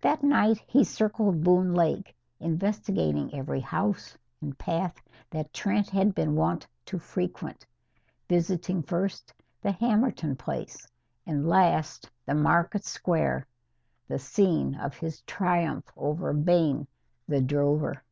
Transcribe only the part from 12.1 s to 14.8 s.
the market square the scene